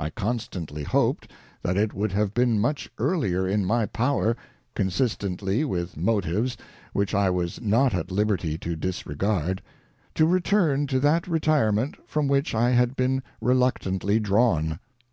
ŌĆö 0.00 0.06
I 0.06 0.10
constantly 0.10 0.82
hoped, 0.82 1.30
that 1.62 1.76
it 1.76 1.94
would 1.94 2.10
have 2.10 2.34
been 2.34 2.58
much 2.58 2.90
earlier 2.98 3.46
in 3.46 3.64
my 3.64 3.86
power, 3.86 4.36
consistently 4.74 5.64
with 5.64 5.96
motives, 5.96 6.56
which 6.92 7.14
I 7.14 7.30
was 7.30 7.60
not 7.60 7.94
at 7.94 8.10
liberty 8.10 8.58
to 8.58 8.74
disregard, 8.74 9.62
to 10.16 10.26
return 10.26 10.88
to 10.88 10.98
that 10.98 11.28
re 11.28 11.38
tirement, 11.38 11.94
from 12.04 12.26
which 12.26 12.52
I 12.52 12.70
had 12.70 12.96
been 12.96 13.22
reluctantly 13.40 14.18
drawn. 14.18 14.80